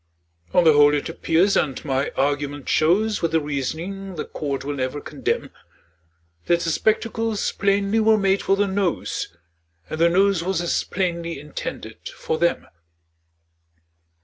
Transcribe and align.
On 0.51 0.63
the 0.63 0.73
whole 0.73 0.95
it 0.95 1.09
appears, 1.09 1.55
and 1.55 1.85
my 1.85 2.09
argument 2.17 2.67
shows 2.67 3.21
With 3.21 3.35
a 3.35 3.39
reasoning 3.39 4.15
the 4.15 4.25
court 4.25 4.63
will 4.65 4.73
never 4.73 4.99
condemn, 4.99 5.51
That 6.47 6.61
the 6.61 6.71
spectacles 6.71 7.51
plainly 7.51 7.99
were 7.99 8.17
made 8.17 8.41
for 8.41 8.55
the 8.55 8.65
Nose, 8.65 9.37
And 9.91 10.01
the 10.01 10.09
Nose 10.09 10.43
was 10.43 10.59
as 10.59 10.83
plainly 10.85 11.39
intended 11.39 12.09
for 12.09 12.39
them. 12.39 12.65